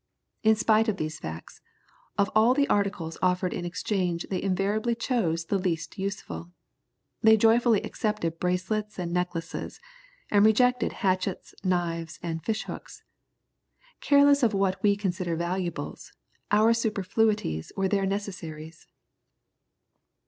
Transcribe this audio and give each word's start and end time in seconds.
In 0.41 0.55
spite 0.55 0.87
of 0.87 0.97
these 0.97 1.19
facts, 1.19 1.61
of 2.17 2.31
all 2.33 2.55
the 2.55 2.67
articles 2.69 3.19
offered 3.21 3.53
in 3.53 3.65
exchange 3.65 4.25
they 4.31 4.41
invariably 4.41 4.95
chose 4.95 5.45
the 5.45 5.59
least 5.59 5.99
useful. 5.99 6.49
They 7.21 7.37
joyfully 7.37 7.83
accepted 7.83 8.39
bracelets 8.39 8.97
and 8.97 9.13
necklaces, 9.13 9.79
and 10.31 10.43
rejected 10.43 10.91
hatchets, 11.05 11.53
knives, 11.63 12.17
and 12.23 12.43
fish 12.43 12.63
hooks. 12.63 13.03
Careless 13.99 14.41
of 14.41 14.55
what 14.55 14.81
we 14.81 14.95
consider 14.95 15.35
valuables, 15.35 16.13
our 16.49 16.73
superfluities 16.73 17.71
were 17.77 17.87
their 17.87 18.07
necessaries. 18.07 18.87